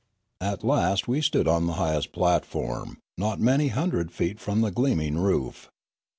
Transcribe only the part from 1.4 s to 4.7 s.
on the highest platform, not many hundred feet from